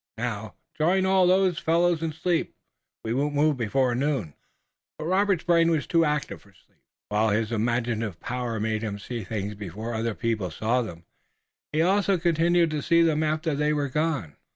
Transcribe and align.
Now, 0.17 0.55
join 0.75 1.05
all 1.05 1.27
those 1.27 1.59
fellows 1.59 2.01
in 2.01 2.11
sleep. 2.11 2.55
We 3.05 3.13
won't 3.13 3.35
move 3.35 3.55
before 3.55 3.93
noon." 3.93 4.33
But 4.97 5.05
Robert's 5.05 5.43
brain 5.43 5.69
was 5.69 5.85
too 5.85 6.05
active 6.05 6.41
for 6.41 6.49
sleep 6.53 6.59
just 6.79 7.11
yet. 7.11 7.15
While 7.15 7.29
his 7.29 7.51
imaginative 7.51 8.19
power 8.19 8.59
made 8.59 8.81
him 8.81 8.97
see 8.97 9.23
things 9.23 9.53
before 9.53 9.93
other 9.93 10.15
people 10.15 10.49
saw 10.49 10.81
them, 10.81 11.03
he 11.71 11.83
also 11.83 12.17
continued 12.17 12.71
to 12.71 12.81
see 12.81 13.03
them 13.03 13.21
after 13.21 13.53
they 13.53 13.73
were 13.73 13.89
gone. 13.89 14.37